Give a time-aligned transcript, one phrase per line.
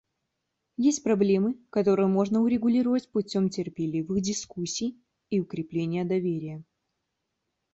[0.77, 4.97] Есть проблемы, которые можно урегулировать путем терпеливых дискуссий
[5.29, 6.63] и укрепления доверия.